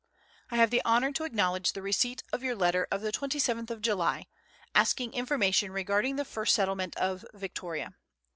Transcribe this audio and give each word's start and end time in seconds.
I 0.49 0.55
have 0.55 0.71
the 0.71 0.83
honour 0.83 1.11
to 1.11 1.25
acknowledge 1.25 1.73
the 1.73 1.83
receipt 1.83 2.23
of 2.33 2.41
your 2.41 2.55
letter 2.55 2.87
of 2.89 3.01
the 3.01 3.11
27th 3.11 3.69
of 3.69 3.81
July, 3.83 4.25
asking 4.73 5.13
information 5.13 5.71
regarding 5.71 6.15
the 6.15 6.25
first 6.25 6.55
settle 6.55 6.73
ment 6.75 6.95
of 6.97 7.23
Victoria. 7.35 7.93